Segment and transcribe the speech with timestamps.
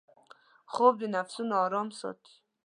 [0.73, 2.33] خوب د نفسونـو آرام ساتي